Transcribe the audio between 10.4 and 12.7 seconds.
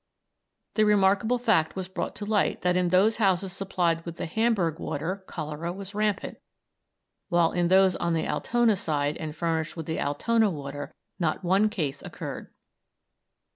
water not one case occurred.